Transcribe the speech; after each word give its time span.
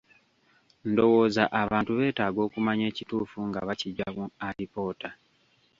Ndowooza 0.89 1.43
abantu 1.61 1.91
beetaaga 1.97 2.39
okumanya 2.47 2.85
ekituufu 2.91 3.37
nga 3.49 3.59
bakiggya 3.67 4.07
mu 4.15 4.23
alipoota. 4.47 5.09